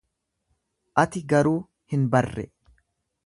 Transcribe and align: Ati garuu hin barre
Ati 1.03 1.21
garuu 1.33 1.57
hin 1.93 2.09
barre 2.17 2.47